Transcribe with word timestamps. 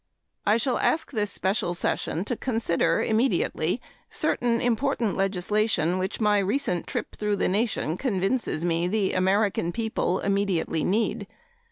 I 0.47 0.57
shall 0.57 0.79
ask 0.79 1.11
this 1.11 1.29
special 1.29 1.75
session 1.75 2.25
to 2.25 2.35
consider 2.35 3.03
immediately 3.03 3.79
certain 4.09 4.59
important 4.59 5.15
legislation 5.15 5.99
which 5.99 6.19
my 6.19 6.39
recent 6.39 6.87
trip 6.87 7.15
through 7.15 7.35
the 7.35 7.47
nation 7.47 7.97
convinces 7.97 8.65
me 8.65 8.87
the 8.87 9.13
American 9.13 9.71
people 9.71 10.19
immediately 10.21 10.83
need. 10.83 11.27